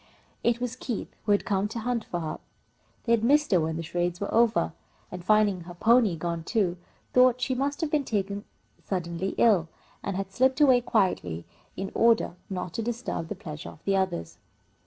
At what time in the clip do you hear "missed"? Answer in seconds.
3.23-3.51